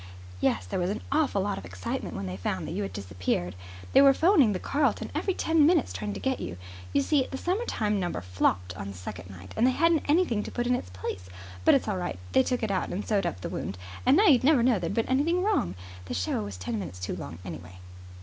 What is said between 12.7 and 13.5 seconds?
out and sewed up the